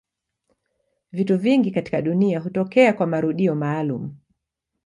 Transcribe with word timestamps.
Vitu 1.11 1.37
vingi 1.37 1.71
katika 1.71 2.01
dunia 2.01 2.39
hutokea 2.39 2.93
kwa 2.93 3.07
marudio 3.07 3.55
maalumu. 3.55 4.15